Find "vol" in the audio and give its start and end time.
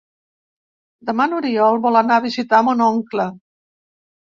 1.85-2.03